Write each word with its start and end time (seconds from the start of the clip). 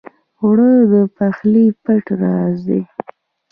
اوړه 0.41 0.71
د 0.91 0.93
پخلي 1.17 1.65
پټ 1.83 2.05
راز 2.21 2.55
دی 2.67 2.81